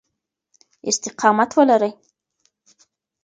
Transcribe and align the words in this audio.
استقامت 0.89 1.49
ولرئ. 1.57 1.91